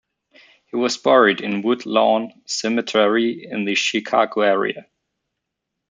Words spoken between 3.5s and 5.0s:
the Chicago area.